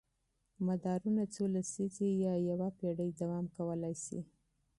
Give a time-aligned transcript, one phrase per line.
[0.65, 4.19] مدارونه څو لسیزې یا یوه پېړۍ دوام کولی شي.